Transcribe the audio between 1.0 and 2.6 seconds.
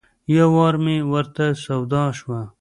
ورته سودا شوه.